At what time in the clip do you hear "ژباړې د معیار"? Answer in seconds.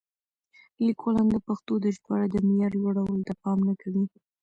1.95-2.73